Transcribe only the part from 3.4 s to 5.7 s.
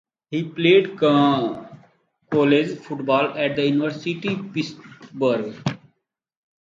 the University of Pittsburgh.